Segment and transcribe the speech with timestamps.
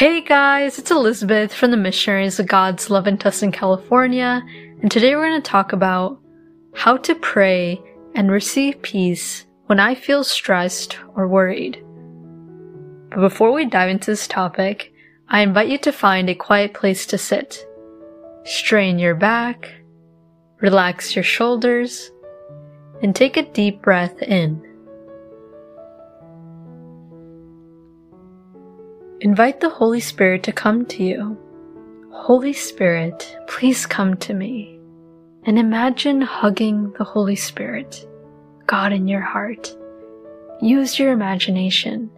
[0.00, 4.42] Hey guys, it's Elizabeth from the Missionaries of God's Love in Tustin, California,
[4.80, 6.18] and today we're going to talk about
[6.74, 7.78] how to pray
[8.14, 11.84] and receive peace when I feel stressed or worried.
[13.10, 14.90] But before we dive into this topic,
[15.28, 17.62] I invite you to find a quiet place to sit.
[18.44, 19.70] Strain your back,
[20.62, 22.10] relax your shoulders,
[23.02, 24.66] and take a deep breath in.
[29.22, 31.36] Invite the Holy Spirit to come to you.
[32.10, 34.80] Holy Spirit, please come to me.
[35.44, 38.08] And imagine hugging the Holy Spirit,
[38.66, 39.76] God in your heart.
[40.62, 42.10] Use your imagination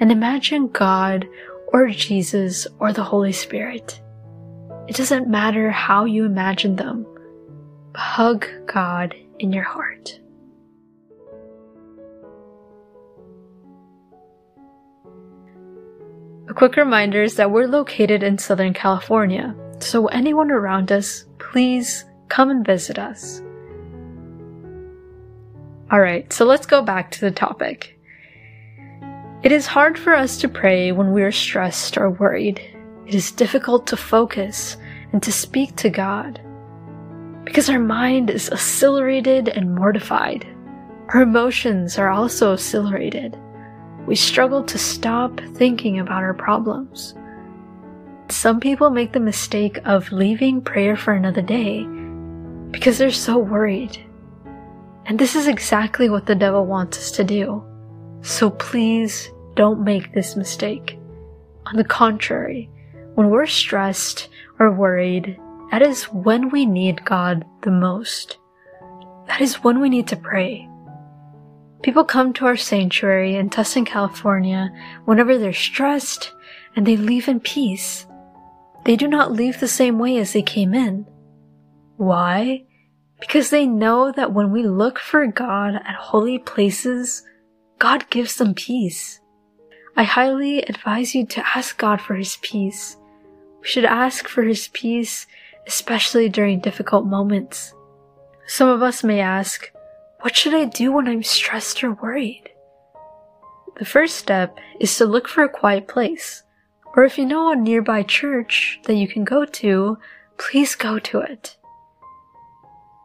[0.00, 1.28] and imagine God
[1.74, 4.00] or Jesus or the Holy Spirit.
[4.88, 7.06] It doesn't matter how you imagine them.
[7.94, 10.20] Hug God in your heart.
[16.48, 22.04] A quick reminder is that we're located in Southern California, so anyone around us, please
[22.28, 23.42] come and visit us.
[25.92, 27.98] Alright, so let's go back to the topic.
[29.42, 32.60] It is hard for us to pray when we are stressed or worried.
[33.06, 34.76] It is difficult to focus
[35.12, 36.40] and to speak to God
[37.44, 40.46] because our mind is accelerated and mortified.
[41.08, 43.36] Our emotions are also accelerated
[44.06, 47.14] we struggle to stop thinking about our problems.
[48.28, 51.84] Some people make the mistake of leaving prayer for another day
[52.70, 53.98] because they're so worried.
[55.06, 57.64] And this is exactly what the devil wants us to do.
[58.22, 60.98] So please don't make this mistake.
[61.66, 62.68] On the contrary,
[63.14, 65.38] when we're stressed or worried,
[65.70, 68.38] that is when we need God the most.
[69.28, 70.68] That is when we need to pray.
[71.86, 74.72] People come to our sanctuary in Tustin, California
[75.04, 76.32] whenever they're stressed
[76.74, 78.08] and they leave in peace.
[78.84, 81.06] They do not leave the same way as they came in.
[81.96, 82.64] Why?
[83.20, 87.22] Because they know that when we look for God at holy places,
[87.78, 89.20] God gives them peace.
[89.96, 92.96] I highly advise you to ask God for His peace.
[93.60, 95.28] We should ask for His peace,
[95.68, 97.72] especially during difficult moments.
[98.48, 99.70] Some of us may ask,
[100.20, 102.50] what should I do when I'm stressed or worried?
[103.78, 106.42] The first step is to look for a quiet place.
[106.94, 109.98] Or if you know a nearby church that you can go to,
[110.38, 111.56] please go to it.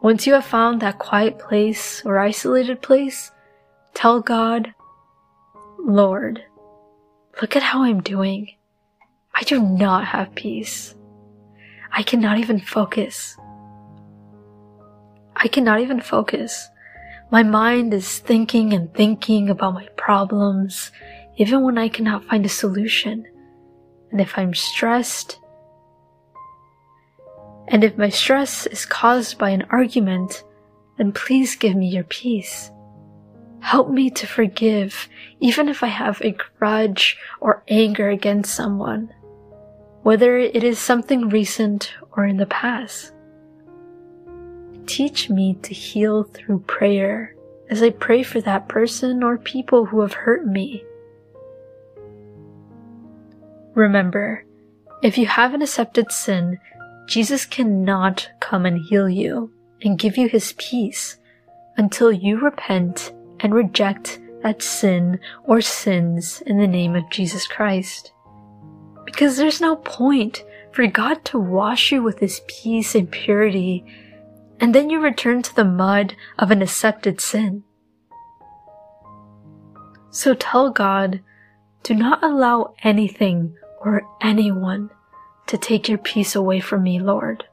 [0.00, 3.32] Once you have found that quiet place or isolated place,
[3.94, 4.72] tell God,
[5.78, 6.44] Lord,
[7.42, 8.54] look at how I'm doing.
[9.34, 10.94] I do not have peace.
[11.92, 13.36] I cannot even focus.
[15.34, 16.68] I cannot even focus.
[17.30, 20.90] My mind is thinking and thinking about my problems,
[21.36, 23.24] even when I cannot find a solution.
[24.10, 25.38] And if I'm stressed,
[27.68, 30.42] and if my stress is caused by an argument,
[30.98, 32.72] then please give me your peace.
[33.60, 35.08] Help me to forgive,
[35.38, 39.14] even if I have a grudge or anger against someone,
[40.02, 43.12] whether it is something recent or in the past.
[44.90, 47.36] Teach me to heal through prayer
[47.70, 50.82] as I pray for that person or people who have hurt me.
[53.76, 54.44] Remember,
[55.00, 56.58] if you have an accepted sin,
[57.06, 61.18] Jesus cannot come and heal you and give you his peace
[61.76, 68.12] until you repent and reject that sin or sins in the name of Jesus Christ.
[69.04, 73.84] Because there's no point for God to wash you with his peace and purity
[74.60, 77.64] and then you return to the mud of an accepted sin.
[80.10, 81.20] So tell God,
[81.82, 84.90] do not allow anything or anyone
[85.46, 87.44] to take your peace away from me, Lord.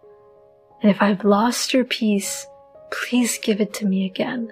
[0.81, 2.45] And if I've lost your peace,
[2.91, 4.51] please give it to me again.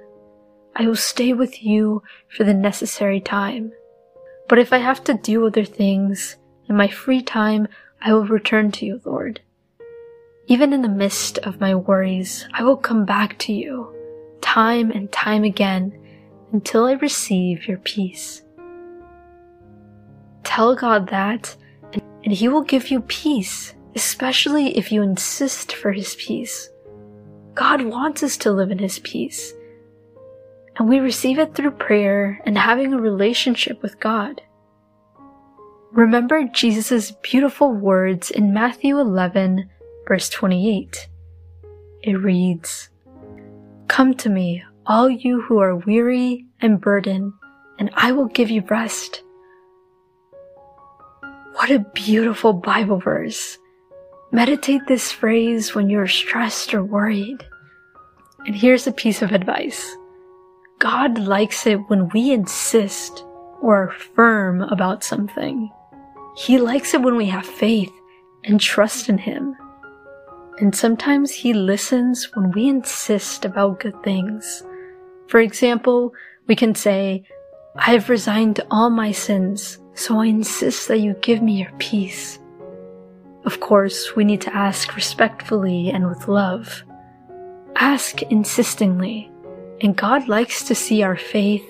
[0.76, 3.74] I will stay with you for the necessary time.
[4.48, 7.68] But if I have to do other things in my free time,
[8.02, 9.42] I will return to you, Lord.
[10.48, 13.92] Even in the midst of my worries, I will come back to you,
[14.42, 16.00] time and time again,
[16.52, 18.44] until I receive your peace.
[20.44, 21.56] Tell God that,
[21.94, 26.70] and He will give you peace, especially if you insist for His peace.
[27.56, 29.52] God wants us to live in His peace,
[30.78, 34.42] and we receive it through prayer and having a relationship with God.
[35.92, 39.72] Remember Jesus' beautiful words in Matthew 11,
[40.08, 41.10] verse 28.
[42.02, 42.90] It reads,
[43.88, 47.34] Come to me, all you who are weary and burdened,
[47.80, 49.24] and I will give you rest.
[51.54, 53.58] What a beautiful Bible verse.
[54.32, 57.46] Meditate this phrase when you're stressed or worried.
[58.46, 59.96] And here's a piece of advice.
[60.80, 63.24] God likes it when we insist
[63.62, 65.72] or are firm about something.
[66.36, 67.92] He likes it when we have faith
[68.44, 69.56] and trust in Him.
[70.60, 74.64] And sometimes He listens when we insist about good things.
[75.28, 76.14] For example,
[76.48, 77.24] we can say,
[77.76, 82.40] I have resigned all my sins, so I insist that you give me your peace.
[83.44, 86.84] Of course, we need to ask respectfully and with love.
[87.76, 89.30] Ask insistingly,
[89.82, 91.70] and God likes to see our faith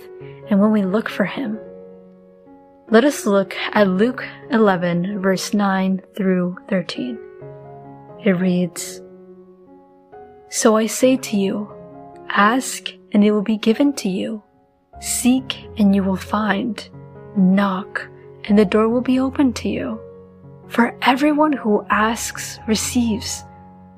[0.49, 1.59] and when we look for Him.
[2.91, 7.24] Let us look at Luke 11, verse 9 through 13.
[8.25, 9.03] It reads,
[10.49, 11.71] So I say to you,
[12.29, 14.41] ask and it will be given to you.
[14.99, 16.89] Seek and you will find.
[17.37, 18.09] Knock
[18.45, 20.01] and the door will be opened to you.
[20.69, 23.43] For everyone who asks receives,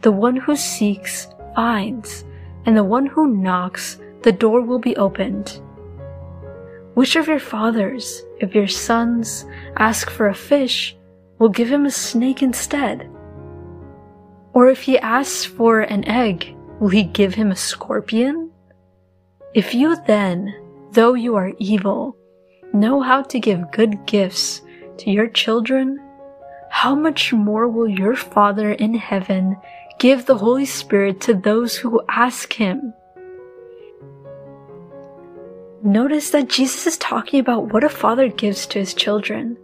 [0.01, 2.25] the one who seeks finds,
[2.65, 5.61] and the one who knocks, the door will be opened.
[6.95, 9.45] Which of your fathers, if your sons
[9.77, 10.97] ask for a fish,
[11.39, 13.09] will give him a snake instead?
[14.57, 18.49] Or if he asks for an egg, will he give him a scorpion?
[19.53, 20.51] If you then,
[20.93, 22.17] though you are evil,
[22.73, 24.63] know how to give good gifts
[24.97, 25.99] to your children,
[26.71, 29.57] how much more will your Father in heaven
[29.99, 32.95] give the Holy Spirit to those who ask Him?
[35.83, 39.55] Notice that Jesus is talking about what a father gives to his children.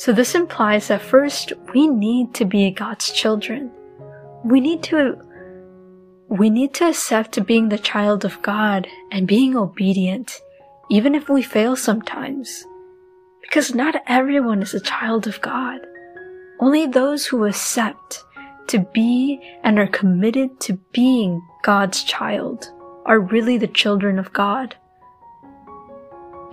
[0.00, 3.70] So this implies that first we need to be God's children.
[4.42, 5.20] We need to
[6.26, 10.40] we need to accept being the child of God and being obedient,
[10.88, 12.64] even if we fail sometimes.
[13.42, 15.80] Because not everyone is a child of God.
[16.60, 18.24] Only those who accept
[18.68, 22.72] to be and are committed to being God's child
[23.04, 24.76] are really the children of God.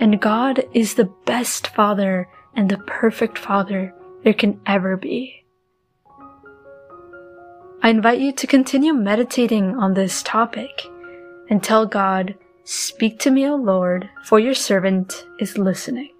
[0.00, 3.94] And God is the best father and the perfect father
[4.24, 5.44] there can ever be.
[7.80, 10.84] I invite you to continue meditating on this topic
[11.48, 12.34] and tell God,
[12.64, 16.10] Speak to me, O Lord, for your servant is listening.